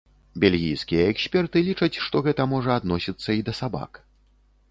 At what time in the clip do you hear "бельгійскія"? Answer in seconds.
0.43-1.03